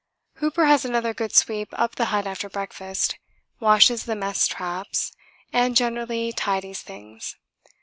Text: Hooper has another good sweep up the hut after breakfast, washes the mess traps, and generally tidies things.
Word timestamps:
Hooper 0.37 0.65
has 0.65 0.83
another 0.83 1.13
good 1.13 1.35
sweep 1.35 1.69
up 1.73 1.93
the 1.93 2.05
hut 2.05 2.25
after 2.25 2.49
breakfast, 2.49 3.19
washes 3.59 4.05
the 4.05 4.15
mess 4.15 4.47
traps, 4.47 5.11
and 5.53 5.75
generally 5.75 6.31
tidies 6.31 6.81
things. 6.81 7.35